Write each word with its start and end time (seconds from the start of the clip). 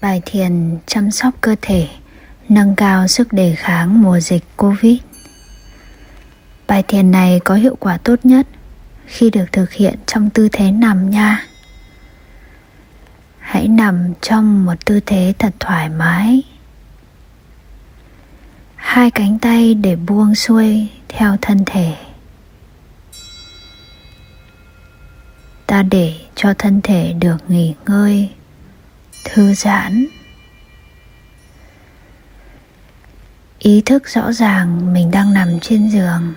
Bài 0.00 0.22
thiền 0.26 0.78
chăm 0.86 1.10
sóc 1.10 1.34
cơ 1.40 1.56
thể, 1.62 1.88
nâng 2.48 2.76
cao 2.76 3.08
sức 3.08 3.32
đề 3.32 3.54
kháng 3.54 4.02
mùa 4.02 4.20
dịch 4.20 4.44
Covid. 4.56 4.96
Bài 6.66 6.82
thiền 6.88 7.10
này 7.10 7.40
có 7.44 7.54
hiệu 7.54 7.76
quả 7.80 7.98
tốt 7.98 8.18
nhất 8.24 8.46
khi 9.06 9.30
được 9.30 9.44
thực 9.52 9.72
hiện 9.72 9.94
trong 10.06 10.30
tư 10.30 10.48
thế 10.52 10.70
nằm 10.70 11.10
nha. 11.10 11.46
Hãy 13.38 13.68
nằm 13.68 14.14
trong 14.20 14.64
một 14.64 14.84
tư 14.84 15.00
thế 15.06 15.34
thật 15.38 15.54
thoải 15.60 15.88
mái. 15.88 16.42
Hai 18.74 19.10
cánh 19.10 19.38
tay 19.38 19.74
để 19.74 19.96
buông 19.96 20.34
xuôi 20.34 20.88
theo 21.08 21.36
thân 21.42 21.62
thể. 21.66 21.96
Ta 25.66 25.82
để 25.82 26.14
cho 26.34 26.54
thân 26.58 26.80
thể 26.82 27.12
được 27.12 27.36
nghỉ 27.48 27.74
ngơi 27.86 28.30
thư 29.24 29.54
giãn. 29.54 30.06
Ý 33.58 33.82
thức 33.86 34.08
rõ 34.08 34.32
ràng 34.32 34.92
mình 34.92 35.10
đang 35.10 35.34
nằm 35.34 35.60
trên 35.60 35.88
giường. 35.88 36.34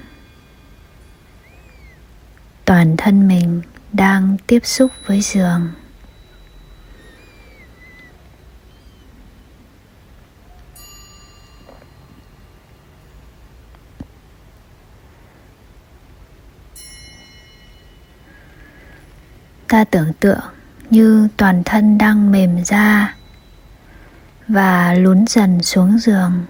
Toàn 2.66 2.96
thân 2.98 3.28
mình 3.28 3.62
đang 3.94 4.38
tiếp 4.48 4.66
xúc 4.66 4.92
với 5.06 5.22
giường. 5.22 5.72
Ta 19.68 19.84
tưởng 19.84 20.14
tượng 20.20 20.61
như 20.92 21.28
toàn 21.38 21.64
thân 21.64 21.98
đang 21.98 22.32
mềm 22.32 22.64
ra 22.66 23.16
và 24.48 24.94
lún 24.94 25.26
dần 25.28 25.64
xuống 25.64 26.00
giường. 26.00 26.46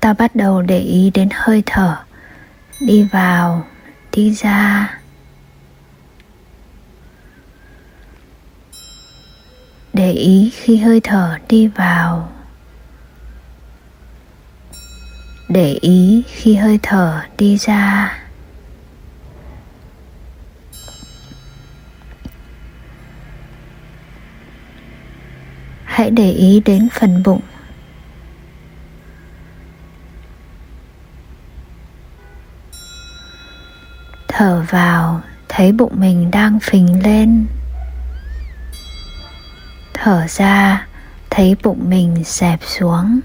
Ta 0.00 0.12
bắt 0.12 0.34
đầu 0.34 0.62
để 0.62 0.78
ý 0.78 1.10
đến 1.14 1.28
hơi 1.32 1.62
thở, 1.66 1.96
đi 2.80 3.08
vào, 3.12 3.64
đi 4.12 4.34
ra. 4.34 4.97
Để 10.08 10.14
ý 10.14 10.50
khi 10.54 10.76
hơi 10.76 11.00
thở 11.00 11.38
đi 11.48 11.66
vào. 11.66 12.28
Để 15.48 15.78
ý 15.80 16.22
khi 16.26 16.54
hơi 16.54 16.78
thở 16.82 17.22
đi 17.38 17.56
ra. 17.56 18.18
Hãy 25.84 26.10
để 26.10 26.30
ý 26.30 26.60
đến 26.64 26.88
phần 26.92 27.22
bụng. 27.22 27.40
Thở 34.28 34.64
vào, 34.70 35.20
thấy 35.48 35.72
bụng 35.72 35.92
mình 35.96 36.30
đang 36.30 36.60
phình 36.60 37.02
lên 37.02 37.46
thở 40.02 40.26
ra, 40.28 40.86
thấy 41.30 41.56
bụng 41.62 41.90
mình 41.90 42.24
xẹp 42.24 42.60
xuống. 42.62 43.20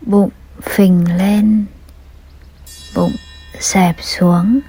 Bụng 0.00 0.30
phình 0.62 1.16
lên, 1.16 1.64
bụng 2.94 3.16
xẹp 3.60 3.96
xuống. 4.00 4.60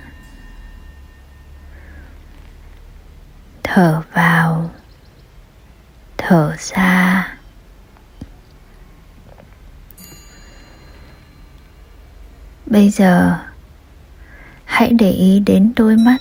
Thở 3.63 4.01
vào, 4.13 4.71
thở 6.17 6.55
ra. 6.59 7.27
Bây 12.65 12.89
giờ, 12.89 13.39
hãy 14.65 14.89
để 14.99 15.11
ý 15.11 15.39
đến 15.39 15.73
đôi 15.75 15.97
mắt. 15.97 16.17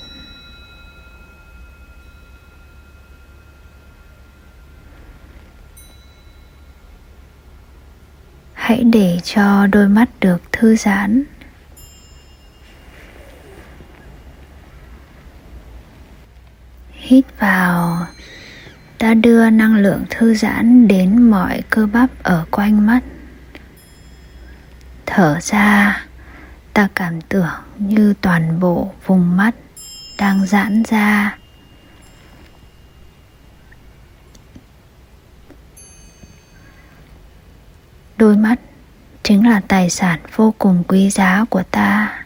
Hãy 8.63 8.85
để 8.85 9.19
cho 9.25 9.67
đôi 9.67 9.89
mắt 9.89 10.09
được 10.21 10.53
thư 10.53 10.77
giãn. 10.77 11.25
Hít 16.91 17.25
vào, 17.39 18.07
ta 18.99 19.15
đưa 19.15 19.51
năng 19.51 19.77
lượng 19.77 20.05
thư 20.11 20.35
giãn 20.35 20.89
đến 20.89 21.23
mọi 21.31 21.63
cơ 21.71 21.87
bắp 21.87 22.23
ở 22.23 22.45
quanh 22.51 22.87
mắt. 22.87 23.01
Thở 25.07 25.39
ra, 25.43 26.05
ta 26.73 26.89
cảm 26.95 27.21
tưởng 27.21 27.55
như 27.79 28.15
toàn 28.21 28.61
bộ 28.61 28.93
vùng 29.07 29.37
mắt 29.37 29.55
đang 30.19 30.47
giãn 30.47 30.83
ra. 30.89 31.39
Đôi 38.23 38.37
mắt 38.37 38.61
chính 39.23 39.49
là 39.49 39.61
tài 39.69 39.91
sản 39.91 40.21
vô 40.37 40.55
cùng 40.59 40.85
quý 40.89 41.11
giá 41.11 41.45
của 41.51 41.63
ta. 41.63 42.25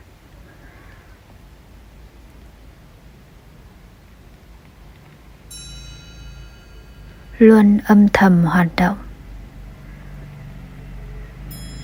Luôn 7.38 7.78
âm 7.78 8.08
thầm 8.08 8.44
hoạt 8.44 8.66
động. 8.76 8.98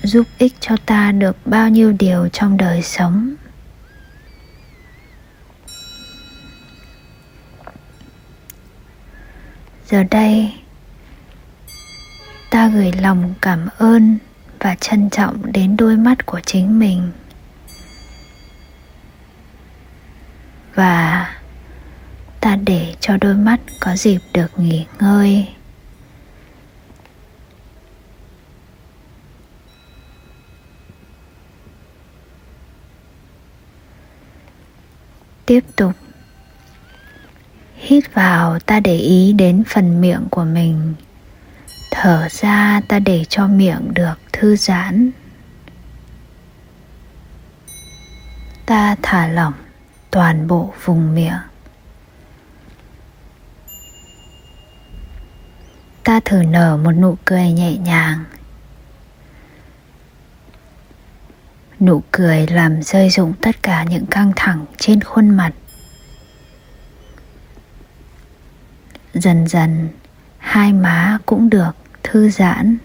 Giúp 0.03 0.27
ích 0.37 0.53
cho 0.59 0.77
ta 0.85 1.11
được 1.11 1.37
bao 1.45 1.69
nhiêu 1.69 1.93
điều 1.99 2.29
trong 2.29 2.57
đời 2.57 2.81
sống. 2.81 3.35
Giờ 9.85 10.03
đây 10.03 10.62
ta 12.53 12.67
gửi 12.67 12.91
lòng 12.91 13.33
cảm 13.41 13.67
ơn 13.77 14.17
và 14.59 14.75
trân 14.75 15.09
trọng 15.09 15.51
đến 15.51 15.77
đôi 15.77 15.97
mắt 15.97 16.25
của 16.25 16.39
chính 16.45 16.79
mình. 16.79 17.11
Và 20.75 21.29
ta 22.39 22.55
để 22.55 22.95
cho 22.99 23.17
đôi 23.17 23.33
mắt 23.33 23.59
có 23.79 23.95
dịp 23.95 24.19
được 24.33 24.59
nghỉ 24.59 24.85
ngơi. 24.99 25.47
Tiếp 35.45 35.61
tục. 35.75 35.91
Hít 37.75 38.13
vào 38.13 38.59
ta 38.59 38.79
để 38.79 38.95
ý 38.97 39.33
đến 39.33 39.63
phần 39.67 40.01
miệng 40.01 40.23
của 40.31 40.43
mình 40.43 40.93
thở 41.95 42.27
ra, 42.31 42.81
ta 42.87 42.99
để 42.99 43.25
cho 43.29 43.47
miệng 43.47 43.93
được 43.93 44.13
thư 44.33 44.55
giãn. 44.55 45.11
Ta 48.65 48.95
thả 49.01 49.27
lỏng 49.27 49.53
toàn 50.11 50.47
bộ 50.47 50.73
vùng 50.83 51.15
miệng. 51.15 51.39
Ta 56.03 56.19
thử 56.25 56.43
nở 56.43 56.77
một 56.77 56.91
nụ 56.91 57.17
cười 57.25 57.51
nhẹ 57.51 57.77
nhàng. 57.77 58.23
Nụ 61.79 62.03
cười 62.11 62.47
làm 62.47 62.83
rơi 62.83 63.09
rụng 63.09 63.33
tất 63.41 63.63
cả 63.63 63.83
những 63.83 64.05
căng 64.05 64.31
thẳng 64.35 64.65
trên 64.77 65.01
khuôn 65.01 65.29
mặt. 65.29 65.51
Dần 69.13 69.47
dần, 69.47 69.89
hai 70.37 70.73
má 70.73 71.17
cũng 71.25 71.49
được 71.49 71.82
thư 72.13 72.29
giãn. 72.29 72.77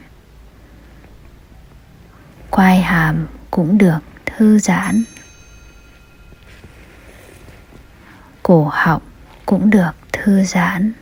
Quai 2.50 2.80
hàm 2.80 3.26
cũng 3.50 3.78
được 3.78 3.98
thư 4.26 4.58
giãn. 4.58 5.04
Cổ 8.42 8.70
họng 8.72 9.02
cũng 9.46 9.70
được 9.70 9.90
thư 10.12 10.44
giãn. 10.44 10.92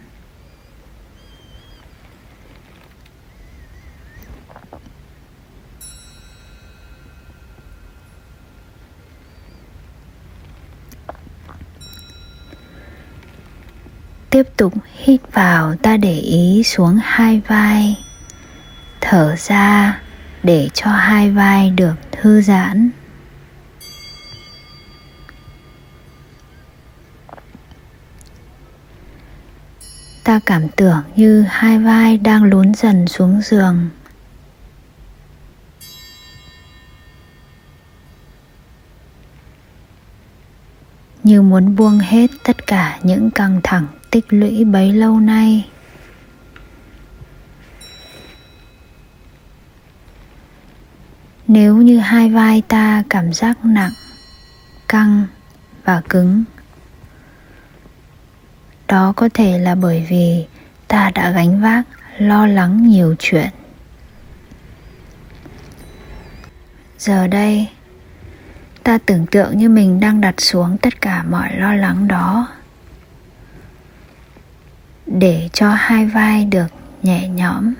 Tiếp 14.31 14.43
tục 14.56 14.75
hít 14.94 15.20
vào 15.32 15.76
ta 15.76 15.96
để 15.96 16.19
ý 16.19 16.62
xuống 16.64 16.99
hai 17.02 17.40
vai 17.49 18.06
thở 19.08 19.35
ra 19.38 20.00
để 20.43 20.69
cho 20.75 20.91
hai 20.91 21.31
vai 21.31 21.70
được 21.70 21.94
thư 22.12 22.43
giãn. 22.43 22.91
Ta 30.25 30.41
cảm 30.47 30.69
tưởng 30.69 31.03
như 31.17 31.44
hai 31.49 31.79
vai 31.79 32.19
đang 32.19 32.44
lún 32.44 32.75
dần 32.75 33.06
xuống 33.08 33.41
giường. 33.44 33.88
Như 41.25 41.43
muốn 41.43 41.76
buông 41.76 41.99
hết 41.99 42.31
tất 42.44 42.67
cả 42.67 42.99
những 43.02 43.31
căng 43.31 43.61
thẳng 43.62 43.87
tích 44.11 44.25
lũy 44.29 44.64
bấy 44.64 44.93
lâu 44.93 45.20
nay. 45.20 45.64
Nếu 51.48 51.76
như 51.76 51.98
hai 51.98 52.31
vai 52.31 52.62
ta 52.69 53.02
cảm 53.10 53.32
giác 53.32 53.64
nặng, 53.64 53.93
căng 54.88 55.26
và 55.84 56.02
cứng, 56.08 56.44
đó 58.88 59.12
có 59.16 59.28
thể 59.34 59.58
là 59.58 59.75
bởi 59.75 60.06
vì 60.08 60.46
ta 60.88 61.10
đã 61.14 61.31
gánh 61.31 61.60
vác, 61.60 61.87
lo 62.19 62.46
lắng 62.46 62.88
nhiều 62.88 63.14
chuyện. 63.19 63.50
Giờ 66.98 67.26
đây, 67.26 67.69
ta 68.82 68.99
tưởng 69.06 69.26
tượng 69.26 69.58
như 69.58 69.69
mình 69.69 70.00
đang 70.00 70.20
đặt 70.20 70.40
xuống 70.40 70.78
tất 70.78 71.00
cả 71.00 71.22
mọi 71.22 71.56
lo 71.56 71.75
lắng 71.75 72.08
đó 72.08 72.49
để 75.06 75.49
cho 75.52 75.75
hai 75.75 76.06
vai 76.06 76.44
được 76.44 76.66
nhẹ 77.02 77.28
nhõm. 77.28 77.75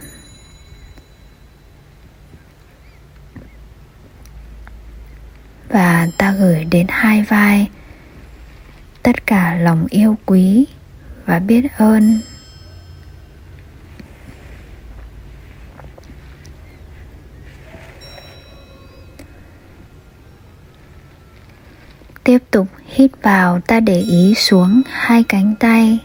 Và 5.69 6.09
ta 6.19 6.33
gửi 6.33 6.65
đến 6.65 6.87
hai 6.91 7.23
vai. 7.23 7.69
Tất 9.03 9.27
cả 9.27 9.55
lòng 9.55 9.87
yêu 9.91 10.17
quý 10.27 10.67
và 11.27 11.39
biết 11.39 11.65
ơn. 11.77 12.21
Tiếp 22.25 22.39
tục 22.51 22.69
hít 22.87 23.11
vào, 23.23 23.61
ta 23.61 23.81
để 23.81 24.01
ý 24.01 24.35
xuống 24.35 24.83
hai 24.91 25.23
cánh 25.23 25.55
tay. 25.61 25.99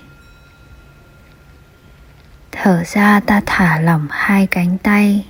Thở 2.52 2.84
ra, 2.86 3.20
ta 3.20 3.42
thả 3.46 3.80
lỏng 3.80 4.08
hai 4.10 4.48
cánh 4.48 4.78
tay. 4.78 5.26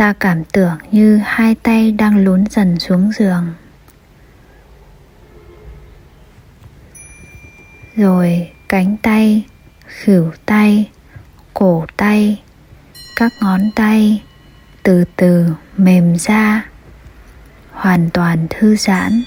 Ta 0.00 0.12
cảm 0.20 0.44
tưởng 0.44 0.78
như 0.90 1.20
hai 1.24 1.54
tay 1.54 1.92
đang 1.92 2.24
lún 2.24 2.44
dần 2.50 2.78
xuống 2.78 3.10
giường. 3.18 3.54
Rồi 7.96 8.50
cánh 8.68 8.96
tay, 9.02 9.44
khỉu 9.86 10.32
tay, 10.46 10.90
cổ 11.54 11.86
tay, 11.96 12.42
các 13.16 13.32
ngón 13.40 13.60
tay 13.76 14.22
từ 14.82 15.04
từ 15.16 15.46
mềm 15.76 16.16
ra, 16.18 16.68
hoàn 17.70 18.10
toàn 18.10 18.46
thư 18.50 18.76
giãn. 18.76 19.22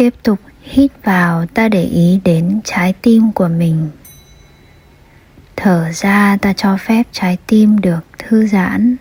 Tiếp 0.00 0.14
tục 0.22 0.38
hít 0.62 0.90
vào 1.04 1.46
ta 1.46 1.68
để 1.68 1.82
ý 1.82 2.20
đến 2.24 2.60
trái 2.64 2.94
tim 3.02 3.32
của 3.32 3.48
mình. 3.48 3.90
Thở 5.56 5.90
ra 5.92 6.38
ta 6.42 6.52
cho 6.52 6.76
phép 6.76 7.02
trái 7.12 7.38
tim 7.46 7.78
được 7.80 8.00
thư 8.18 8.46
giãn. 8.46 8.96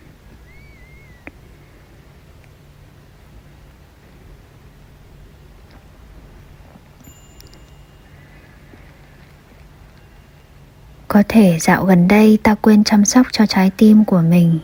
Có 11.08 11.24
thể 11.28 11.58
dạo 11.62 11.86
gần 11.86 12.08
đây 12.08 12.40
ta 12.44 12.56
quên 12.56 12.84
chăm 12.84 13.06
sóc 13.06 13.28
cho 13.32 13.46
trái 13.46 13.72
tim 13.78 14.06
của 14.06 14.22
mình 14.22 14.60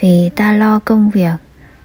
vì 0.00 0.30
ta 0.36 0.52
lo 0.52 0.78
công 0.78 1.10
việc, 1.10 1.36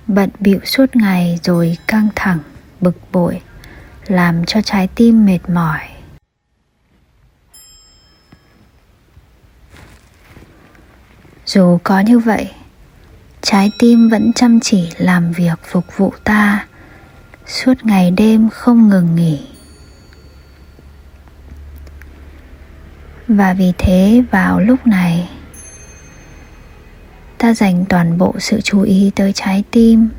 bận 0.07 0.29
bịu 0.39 0.59
suốt 0.63 0.95
ngày 0.95 1.39
rồi 1.43 1.77
căng 1.87 2.09
thẳng 2.15 2.39
bực 2.81 3.11
bội, 3.11 3.41
làm 4.07 4.45
cho 4.45 4.61
trái 4.61 4.87
tim 4.95 5.25
mệt 5.25 5.39
mỏi. 5.49 5.79
Dù 11.45 11.79
có 11.83 11.99
như 11.99 12.19
vậy, 12.19 12.51
trái 13.41 13.71
tim 13.79 14.09
vẫn 14.09 14.33
chăm 14.33 14.59
chỉ 14.59 14.89
làm 14.97 15.31
việc 15.31 15.59
phục 15.63 15.97
vụ 15.97 16.13
ta, 16.23 16.67
suốt 17.45 17.73
ngày 17.83 18.11
đêm 18.11 18.49
không 18.49 18.89
ngừng 18.89 19.15
nghỉ. 19.15 19.47
Và 23.27 23.53
vì 23.53 23.73
thế 23.77 24.23
vào 24.31 24.59
lúc 24.59 24.87
này, 24.87 25.29
ta 27.37 27.53
dành 27.53 27.85
toàn 27.89 28.17
bộ 28.17 28.35
sự 28.39 28.61
chú 28.61 28.81
ý 28.81 29.11
tới 29.15 29.33
trái 29.33 29.63
tim 29.71 30.09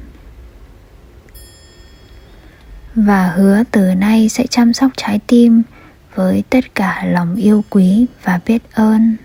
và 2.94 3.32
hứa 3.36 3.62
từ 3.70 3.94
nay 3.94 4.28
sẽ 4.28 4.46
chăm 4.46 4.72
sóc 4.72 4.90
trái 4.96 5.20
tim 5.26 5.62
với 6.14 6.44
tất 6.50 6.74
cả 6.74 7.04
lòng 7.06 7.36
yêu 7.36 7.64
quý 7.70 8.06
và 8.24 8.40
biết 8.46 8.62
ơn. 8.72 9.16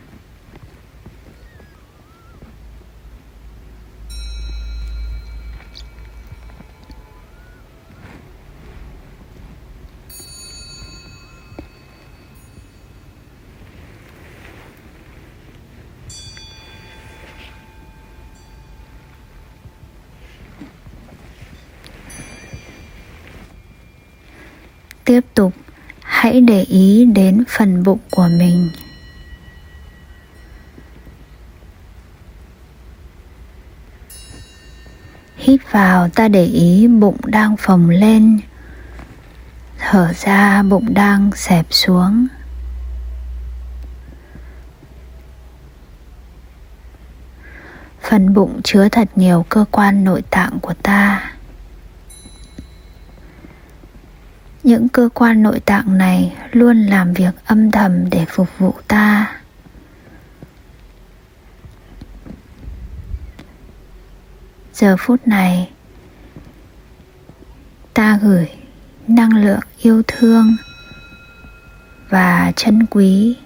Tiếp 25.05 25.21
tục, 25.33 25.53
hãy 26.01 26.41
để 26.41 26.61
ý 26.61 27.05
đến 27.05 27.43
phần 27.49 27.83
bụng 27.83 27.99
của 28.11 28.27
mình. 28.37 28.69
Hít 35.37 35.71
vào, 35.71 36.09
ta 36.09 36.27
để 36.27 36.45
ý 36.45 36.87
bụng 36.87 37.17
đang 37.25 37.57
phồng 37.57 37.89
lên. 37.89 38.39
Thở 39.79 40.13
ra, 40.15 40.63
bụng 40.63 40.93
đang 40.93 41.31
xẹp 41.35 41.65
xuống. 41.69 42.27
Phần 48.01 48.33
bụng 48.33 48.61
chứa 48.63 48.89
thật 48.89 49.09
nhiều 49.15 49.45
cơ 49.49 49.65
quan 49.71 50.03
nội 50.03 50.21
tạng 50.29 50.59
của 50.61 50.73
ta. 50.73 51.34
Những 54.65 54.89
cơ 54.89 55.09
quan 55.13 55.43
nội 55.43 55.59
tạng 55.59 55.97
này 55.97 56.35
luôn 56.51 56.77
làm 56.77 57.13
việc 57.13 57.31
âm 57.45 57.71
thầm 57.71 58.09
để 58.09 58.25
phục 58.29 58.47
vụ 58.57 58.73
ta. 58.87 59.35
Giờ 64.73 64.95
phút 64.99 65.27
này, 65.27 65.71
ta 67.93 68.19
gửi 68.21 68.49
năng 69.07 69.37
lượng 69.37 69.59
yêu 69.81 70.01
thương 70.07 70.55
và 72.09 72.51
chân 72.55 72.85
quý 72.85 73.37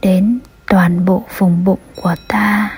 đến 0.00 0.38
toàn 0.66 1.04
bộ 1.04 1.24
vùng 1.38 1.64
bụng 1.64 1.80
của 1.96 2.14
ta. 2.28 2.70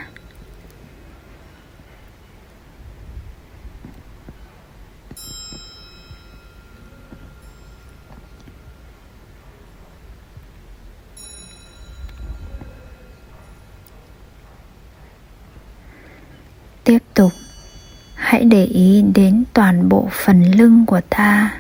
để 18.53 18.65
ý 18.65 19.03
đến 19.15 19.45
toàn 19.55 19.89
bộ 19.89 20.09
phần 20.13 20.43
lưng 20.43 20.87
của 20.87 21.01
ta. 21.11 21.55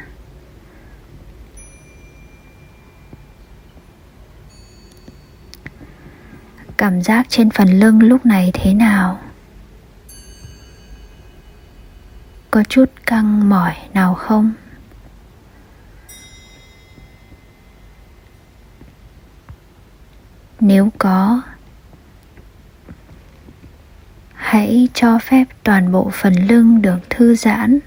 Cảm 6.76 7.02
giác 7.02 7.26
trên 7.28 7.50
phần 7.50 7.68
lưng 7.68 8.02
lúc 8.02 8.26
này 8.26 8.50
thế 8.54 8.74
nào? 8.74 9.20
Có 12.50 12.64
chút 12.68 12.84
căng 13.06 13.48
mỏi 13.48 13.76
nào 13.94 14.14
không? 14.14 14.52
Nếu 20.60 20.90
có 20.98 21.42
hãy 24.52 24.88
cho 24.94 25.18
phép 25.18 25.44
toàn 25.64 25.92
bộ 25.92 26.10
phần 26.12 26.34
lưng 26.48 26.82
được 26.82 26.98
thư 27.10 27.34
giãn. 27.34 27.78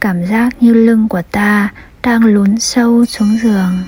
Cảm 0.00 0.26
giác 0.26 0.62
như 0.62 0.74
lưng 0.74 1.08
của 1.08 1.22
ta 1.22 1.72
đang 2.02 2.24
lún 2.24 2.58
sâu 2.58 3.04
xuống 3.04 3.38
giường. 3.42 3.84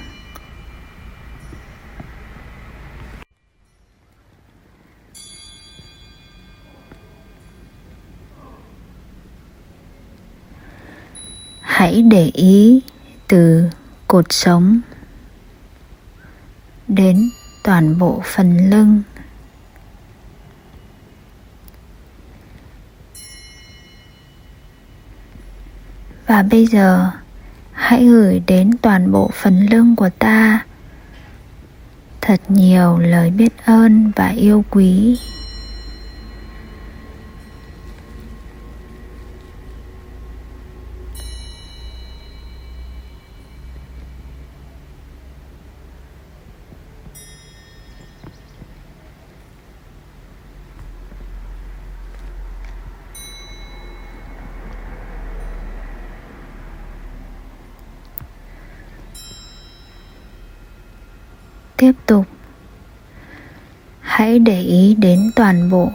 Hãy 11.61 12.03
để 12.03 12.31
ý 12.35 12.81
từ 13.29 13.71
cột 14.07 14.33
sống 14.33 14.81
đến 16.89 17.31
toàn 17.65 17.99
bộ 17.99 18.23
phần 18.25 18.71
lưng. 18.71 19.03
Và 26.29 26.43
bây 26.43 26.67
giờ, 26.67 27.11
hãy 27.73 28.07
gửi 28.07 28.43
đến 28.47 28.71
toàn 28.83 29.13
bộ 29.13 29.31
phần 29.35 29.67
lưng 29.71 29.97
của 29.97 30.11
ta. 30.19 30.65
Thật 32.21 32.41
nhiều 32.49 32.99
lời 32.99 33.31
biết 33.31 33.53
ơn 33.65 34.13
và 34.17 34.29
yêu 34.29 34.65
quý. 34.71 35.19
Hãy 64.19 64.39
để 64.39 64.61
ý 64.61 64.95
đến 64.95 65.31
toàn 65.35 65.71
bộ 65.71 65.93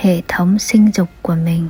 hệ 0.00 0.22
thống 0.28 0.58
sinh 0.58 0.90
dục 0.94 1.08
của 1.22 1.34
mình. 1.34 1.68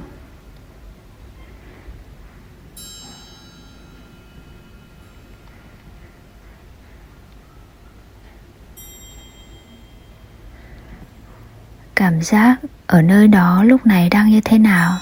Cảm 11.95 12.23
giác 12.23 12.57
ở 12.87 13.03
nơi 13.03 13.29
đó 13.29 13.63
lúc 13.63 13.87
này 13.87 14.09
đang 14.09 14.31
như 14.31 14.41
thế 14.45 14.59
nào? 14.59 14.99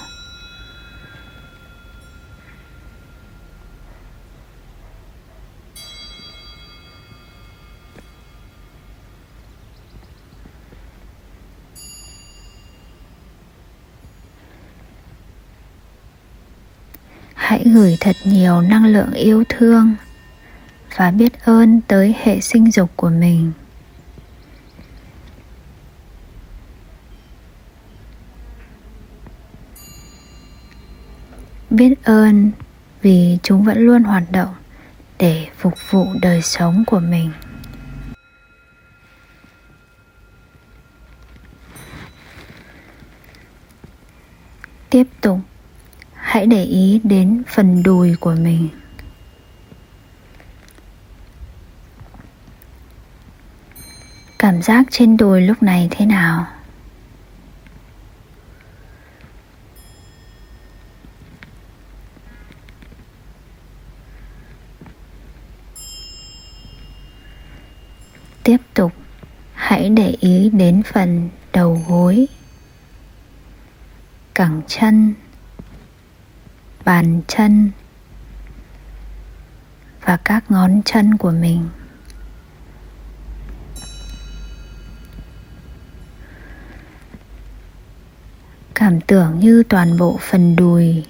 Gửi 17.79 17.97
thật 17.99 18.15
nhiều 18.23 18.61
năng 18.61 18.85
lượng 18.85 19.13
yêu 19.13 19.43
thương 19.49 19.95
và 20.95 21.11
biết 21.11 21.43
ơn 21.43 21.81
tới 21.87 22.15
hệ 22.23 22.39
sinh 22.39 22.71
dục 22.71 22.89
của 22.95 23.09
mình. 23.09 23.51
Biết 31.69 32.03
ơn 32.03 32.51
vì 33.01 33.37
chúng 33.43 33.63
vẫn 33.63 33.77
luôn 33.77 34.03
hoạt 34.03 34.23
động 34.31 34.55
để 35.19 35.47
phục 35.57 35.73
vụ 35.89 36.07
đời 36.21 36.41
sống 36.41 36.83
của 36.87 36.99
mình. 36.99 37.31
Tiếp 44.89 45.07
tục 45.21 45.39
hãy 46.29 46.47
để 46.47 46.63
ý 46.63 47.01
đến 47.03 47.43
phần 47.47 47.83
đùi 47.83 48.15
của 48.15 48.35
mình. 48.35 48.69
Cảm 54.39 54.61
giác 54.61 54.85
trên 54.91 55.17
đùi 55.17 55.41
lúc 55.41 55.63
này 55.63 55.87
thế 55.91 56.05
nào? 56.05 56.47
Tiếp 68.43 68.57
tục, 68.73 68.91
hãy 69.53 69.89
để 69.89 70.15
ý 70.19 70.49
đến 70.49 70.83
phần 70.93 71.29
đầu 71.53 71.81
gối, 71.87 72.27
cẳng 74.33 74.61
chân 74.67 75.13
bàn 76.89 77.21
chân 77.27 77.71
và 80.05 80.17
các 80.17 80.51
ngón 80.51 80.81
chân 80.85 81.17
của 81.17 81.31
mình. 81.31 81.69
Cảm 88.75 89.01
tưởng 89.01 89.39
như 89.39 89.63
toàn 89.69 89.97
bộ 89.97 90.19
phần 90.21 90.55
đùi, 90.55 91.05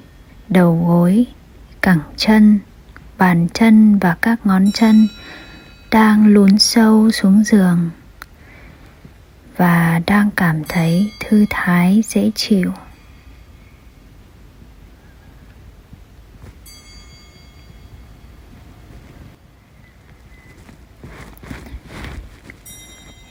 đầu 0.49 0.85
gối, 0.87 1.25
cẳng 1.81 2.01
chân, 2.17 2.59
bàn 3.17 3.47
chân 3.53 3.99
và 3.99 4.17
các 4.21 4.45
ngón 4.45 4.71
chân 4.71 5.07
đang 5.91 6.27
lún 6.27 6.59
sâu 6.59 7.11
xuống 7.11 7.43
giường 7.43 7.89
và 9.57 10.01
đang 10.07 10.29
cảm 10.35 10.63
thấy 10.69 11.11
thư 11.19 11.45
thái, 11.49 12.03
dễ 12.07 12.31
chịu. 12.35 12.71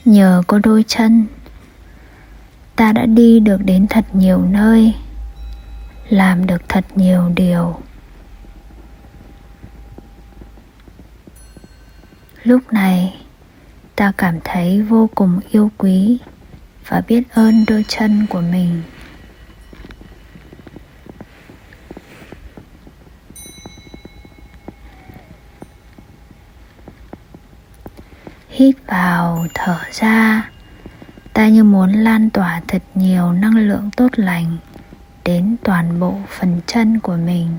Nhờ 0.09 0.43
có 0.47 0.59
đôi 0.63 0.83
chân. 0.87 1.25
Ta 2.75 2.91
đã 2.93 3.05
đi 3.05 3.39
được 3.39 3.57
đến 3.65 3.87
thật 3.87 4.05
nhiều 4.13 4.41
nơi, 4.45 4.93
làm 6.09 6.47
được 6.47 6.61
thật 6.69 6.85
nhiều 6.95 7.31
điều. 7.35 7.75
Lúc 12.43 12.73
này, 12.73 13.15
ta 13.95 14.11
cảm 14.17 14.39
thấy 14.43 14.81
vô 14.81 15.09
cùng 15.15 15.39
yêu 15.51 15.71
quý 15.77 16.17
và 16.87 17.01
biết 17.07 17.23
ơn 17.33 17.65
đôi 17.67 17.85
chân 17.87 18.25
của 18.29 18.41
mình. 18.41 18.81
Hít 28.59 28.75
vào, 28.87 29.45
thở 29.53 29.79
ra. 29.91 30.49
Ta 31.33 31.47
như 31.47 31.63
muốn 31.63 31.93
lan 31.93 32.29
tỏa 32.29 32.61
thật 32.67 32.83
nhiều 32.95 33.31
năng 33.31 33.57
lượng 33.57 33.89
tốt 33.97 34.07
lành 34.15 34.57
đến 35.23 35.55
toàn 35.63 35.99
bộ 35.99 36.17
phần 36.27 36.61
chân 36.67 36.99
của 36.99 37.15
mình. 37.15 37.49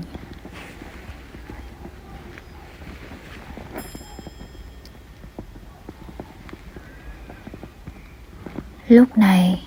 Lúc 8.87 9.17
này, 9.17 9.63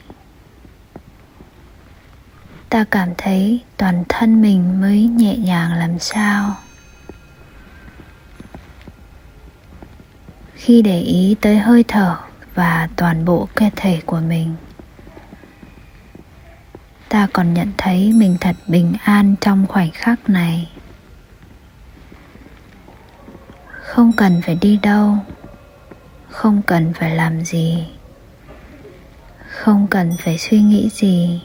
ta 2.69 2.85
cảm 2.91 3.09
thấy 3.19 3.61
toàn 3.77 4.05
thân 4.09 4.43
mình 4.43 4.81
mới 4.81 5.07
nhẹ 5.07 5.37
nhàng 5.37 5.73
làm 5.73 5.99
sao. 5.99 6.57
Khi 10.65 10.83
để 10.83 11.01
ý 11.01 11.37
tới 11.41 11.59
hơi 11.59 11.85
thở 11.89 12.17
và 12.55 12.89
toàn 12.97 13.25
bộ 13.25 13.49
cơ 13.55 13.67
thể 13.77 14.01
của 14.07 14.21
mình. 14.21 14.55
Ta 17.09 17.29
còn 17.33 17.55
nhận 17.55 17.73
thấy 17.79 18.13
mình 18.13 18.37
thật 18.41 18.57
bình 18.67 18.95
an 19.05 19.35
trong 19.41 19.67
khoảnh 19.67 19.91
khắc 19.91 20.31
này. 20.31 20.71
Không 23.67 24.13
cần 24.13 24.43
phải 24.43 24.59
đi 24.61 24.79
đâu, 24.83 25.19
không 26.29 26.63
cần 26.63 26.93
phải 26.93 27.17
làm 27.17 27.45
gì, 27.45 27.87
không 29.49 29.87
cần 29.91 30.17
phải 30.19 30.39
suy 30.39 30.61
nghĩ 30.61 30.89
gì 30.93 31.43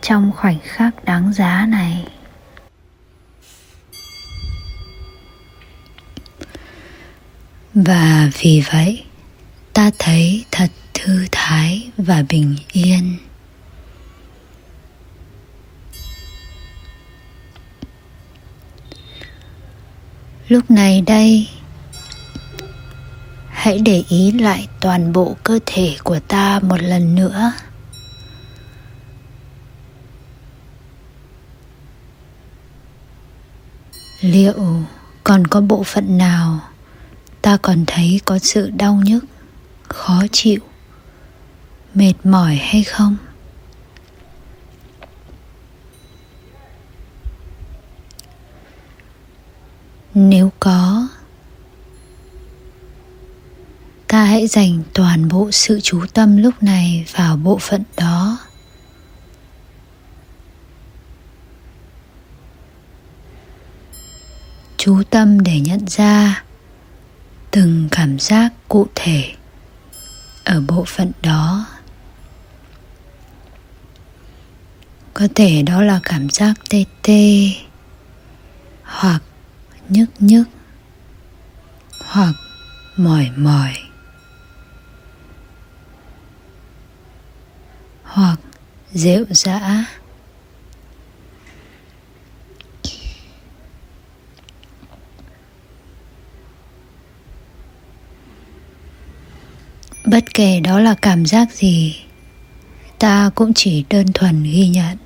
trong 0.00 0.32
khoảnh 0.36 0.58
khắc 0.62 1.04
đáng 1.04 1.32
giá 1.32 1.66
này. 1.68 2.06
Và 7.76 8.30
vì 8.40 8.62
vậy, 8.72 9.04
ta 9.72 9.90
thấy 9.98 10.44
thật 10.50 10.70
thư 10.94 11.26
thái 11.32 11.90
và 11.96 12.24
bình 12.28 12.56
yên. 12.72 13.16
Lúc 20.48 20.70
này 20.70 21.00
đây, 21.00 21.48
hãy 23.48 23.78
để 23.78 24.04
ý 24.08 24.32
lại 24.32 24.68
toàn 24.80 25.12
bộ 25.12 25.36
cơ 25.44 25.58
thể 25.66 25.96
của 26.04 26.18
ta 26.28 26.60
một 26.62 26.82
lần 26.82 27.14
nữa. 27.14 27.52
Liệu 34.20 34.84
còn 35.24 35.46
có 35.46 35.60
bộ 35.60 35.82
phận 35.82 36.18
nào 36.18 36.60
ta 37.46 37.56
còn 37.62 37.84
thấy 37.86 38.20
có 38.24 38.38
sự 38.38 38.70
đau 38.70 39.00
nhức, 39.04 39.24
khó 39.82 40.22
chịu, 40.32 40.60
mệt 41.94 42.12
mỏi 42.24 42.56
hay 42.56 42.84
không? 42.84 43.16
Nếu 50.14 50.52
có, 50.60 51.08
ta 54.06 54.24
hãy 54.24 54.46
dành 54.46 54.82
toàn 54.94 55.28
bộ 55.28 55.50
sự 55.50 55.80
chú 55.80 56.04
tâm 56.14 56.36
lúc 56.36 56.62
này 56.62 57.06
vào 57.12 57.36
bộ 57.36 57.58
phận 57.58 57.82
đó. 57.96 58.38
Chú 64.76 65.02
tâm 65.10 65.40
để 65.40 65.60
nhận 65.60 65.88
ra 65.88 66.45
từng 67.56 67.88
cảm 67.90 68.18
giác 68.18 68.52
cụ 68.68 68.86
thể 68.94 69.32
ở 70.44 70.60
bộ 70.68 70.84
phận 70.86 71.12
đó. 71.22 71.66
Có 75.14 75.28
thể 75.34 75.62
đó 75.62 75.82
là 75.82 76.00
cảm 76.02 76.30
giác 76.30 76.54
tê 76.70 76.84
tê 77.02 77.50
hoặc 78.82 79.22
nhức 79.88 80.08
nhức 80.18 80.48
hoặc 82.06 82.34
mỏi 82.96 83.30
mỏi 83.36 83.72
hoặc 88.02 88.38
rệu 88.92 89.24
rã. 89.30 89.84
Bất 100.06 100.24
kể 100.34 100.60
đó 100.60 100.80
là 100.80 100.94
cảm 101.02 101.26
giác 101.26 101.52
gì, 101.52 101.96
ta 102.98 103.30
cũng 103.34 103.54
chỉ 103.54 103.84
đơn 103.90 104.06
thuần 104.14 104.42
ghi 104.42 104.68
nhận. 104.68 104.96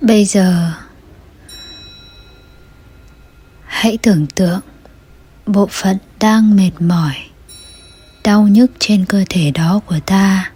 Bây 0.00 0.24
giờ, 0.24 0.72
hãy 3.66 3.98
tưởng 4.02 4.26
tượng 4.26 4.60
bộ 5.46 5.68
phận 5.70 5.98
đang 6.20 6.56
mệt 6.56 6.70
mỏi, 6.80 7.14
đau 8.24 8.48
nhức 8.48 8.70
trên 8.78 9.04
cơ 9.04 9.24
thể 9.28 9.50
đó 9.50 9.80
của 9.86 9.98
ta 10.06 10.51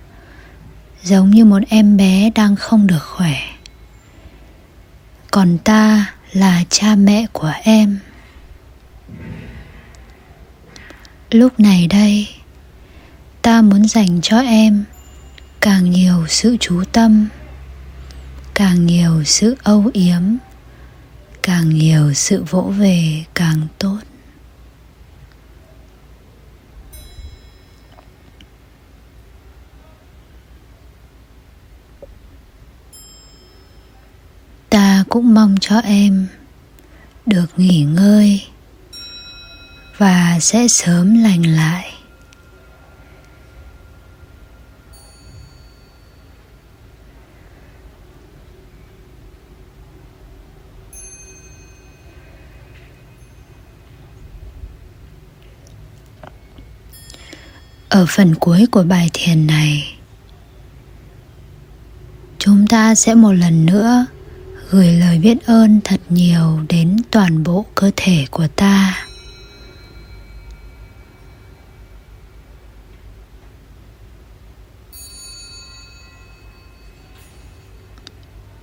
giống 1.06 1.30
như 1.30 1.44
một 1.44 1.62
em 1.68 1.96
bé 1.96 2.30
đang 2.34 2.56
không 2.56 2.86
được 2.86 3.02
khỏe. 3.02 3.36
Còn 5.30 5.58
ta 5.58 6.14
là 6.32 6.64
cha 6.70 6.94
mẹ 6.94 7.26
của 7.32 7.52
em. 7.62 7.98
Lúc 11.30 11.60
này 11.60 11.86
đây, 11.86 12.28
ta 13.42 13.62
muốn 13.62 13.88
dành 13.88 14.20
cho 14.22 14.38
em 14.38 14.84
càng 15.60 15.90
nhiều 15.90 16.26
sự 16.28 16.56
chú 16.60 16.82
tâm, 16.92 17.28
càng 18.54 18.86
nhiều 18.86 19.24
sự 19.24 19.56
âu 19.62 19.90
yếm, 19.92 20.22
càng 21.42 21.68
nhiều 21.68 22.14
sự 22.14 22.44
vỗ 22.50 22.62
về 22.62 23.24
càng 23.34 23.60
tốt. 23.78 23.98
Cũng 35.16 35.34
mong 35.34 35.54
cho 35.60 35.78
em 35.78 36.26
được 37.26 37.46
nghỉ 37.56 37.82
ngơi 37.82 38.42
và 39.96 40.38
sẽ 40.40 40.68
sớm 40.68 41.22
lành 41.22 41.42
lại. 41.42 41.92
Ở 57.88 58.06
phần 58.08 58.34
cuối 58.34 58.66
của 58.70 58.82
bài 58.82 59.10
thiền 59.12 59.46
này, 59.46 59.96
chúng 62.38 62.66
ta 62.66 62.94
sẽ 62.94 63.14
một 63.14 63.32
lần 63.32 63.66
nữa 63.66 64.06
gửi 64.70 64.92
lời 64.92 65.18
biết 65.18 65.46
ơn 65.46 65.80
thật 65.84 66.00
nhiều 66.08 66.60
đến 66.68 66.96
toàn 67.10 67.42
bộ 67.42 67.66
cơ 67.74 67.90
thể 67.96 68.26
của 68.30 68.46
ta. 68.56 69.06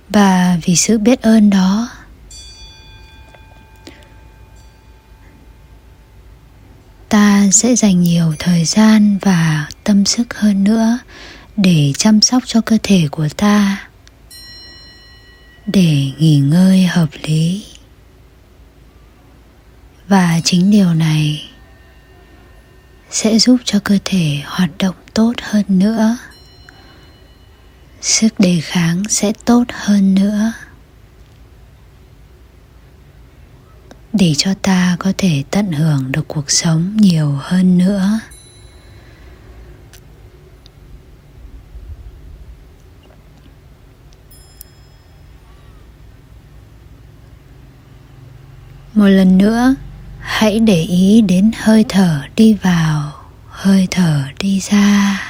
Và 0.08 0.58
vì 0.64 0.76
sự 0.76 0.98
biết 0.98 1.22
ơn 1.22 1.50
đó, 1.50 1.88
ta 7.08 7.48
sẽ 7.52 7.76
dành 7.76 8.00
nhiều 8.00 8.34
thời 8.38 8.64
gian 8.64 9.18
và 9.22 9.68
tâm 9.84 10.04
sức 10.04 10.34
hơn 10.34 10.64
nữa 10.64 10.98
để 11.56 11.92
chăm 11.98 12.20
sóc 12.20 12.42
cho 12.46 12.60
cơ 12.60 12.78
thể 12.82 13.08
của 13.10 13.28
ta 13.36 13.88
để 15.66 16.10
nghỉ 16.18 16.38
ngơi 16.38 16.84
hợp 16.84 17.08
lý. 17.22 17.64
Và 20.08 20.40
chính 20.44 20.70
điều 20.70 20.94
này 20.94 21.50
sẽ 23.10 23.38
giúp 23.38 23.56
cho 23.64 23.78
cơ 23.84 23.98
thể 24.04 24.42
hoạt 24.44 24.70
động 24.78 24.94
tốt 25.14 25.32
hơn 25.42 25.64
nữa. 25.68 26.16
Sức 28.00 28.40
đề 28.40 28.60
kháng 28.62 29.02
sẽ 29.08 29.32
tốt 29.44 29.64
hơn 29.70 30.14
nữa. 30.14 30.52
Để 34.12 34.32
cho 34.36 34.54
ta 34.62 34.96
có 34.98 35.12
thể 35.18 35.42
tận 35.50 35.72
hưởng 35.72 36.12
được 36.12 36.28
cuộc 36.28 36.50
sống 36.50 36.96
nhiều 36.96 37.38
hơn 37.42 37.78
nữa. 37.78 38.20
Một 48.94 49.08
lần 49.08 49.38
nữa, 49.38 49.74
hãy 50.20 50.60
để 50.60 50.82
ý 50.82 51.20
đến 51.20 51.50
hơi 51.62 51.84
thở 51.88 52.20
đi 52.36 52.54
vào, 52.62 53.12
hơi 53.48 53.88
thở 53.90 54.22
đi 54.38 54.60
ra. 54.60 55.20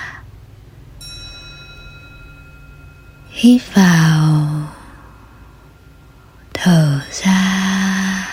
Hít 3.30 3.62
vào, 3.74 4.46
thở 6.54 7.00
ra. 7.10 8.28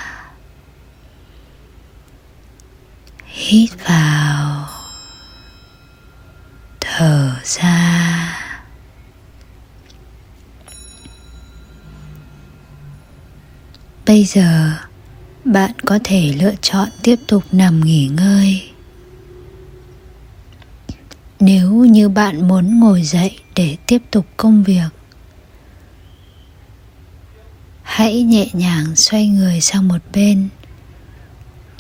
Hít 3.26 3.70
vào, 3.88 4.68
thở 6.82 7.32
ra. 7.44 8.38
Bây 14.06 14.24
giờ 14.26 14.78
bạn 15.52 15.72
có 15.86 16.00
thể 16.04 16.34
lựa 16.40 16.54
chọn 16.62 16.90
tiếp 17.04 17.16
tục 17.28 17.44
nằm 17.52 17.82
nghỉ 17.86 18.08
ngơi. 18.08 18.70
Nếu 21.40 21.72
như 21.72 22.10
bạn 22.10 22.48
muốn 22.48 22.80
ngồi 22.80 23.02
dậy 23.02 23.40
để 23.56 23.78
tiếp 23.88 24.02
tục 24.12 24.26
công 24.38 24.64
việc, 24.64 24.90
hãy 27.82 28.24
nhẹ 28.24 28.48
nhàng 28.54 28.96
xoay 28.96 29.28
người 29.28 29.62
sang 29.62 29.88
một 29.88 30.02
bên 30.14 30.50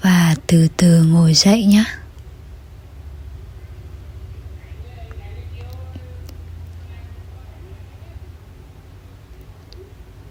và 0.01 0.35
từ 0.47 0.67
từ 0.77 1.03
ngồi 1.03 1.33
dậy 1.33 1.65
nhé. 1.65 1.83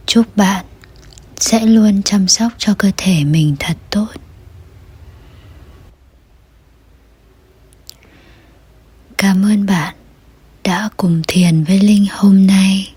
Chúc 0.07 0.37
bạn 0.37 0.65
sẽ 1.41 1.67
luôn 1.67 2.03
chăm 2.03 2.29
sóc 2.29 2.53
cho 2.59 2.75
cơ 2.79 2.91
thể 2.97 3.25
mình 3.25 3.57
thật 3.59 3.77
tốt. 3.91 4.07
Cảm 9.19 9.45
ơn 9.45 9.67
bạn 9.67 9.95
đã 10.65 10.89
cùng 10.97 11.23
thiền 11.29 11.65
với 11.65 11.81
linh 11.81 12.07
hôm 12.11 12.47
nay. 12.47 12.93